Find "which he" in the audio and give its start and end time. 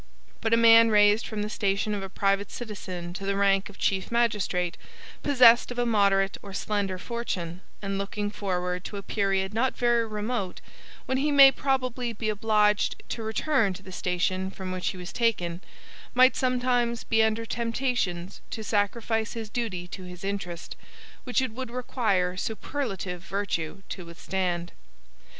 14.71-14.97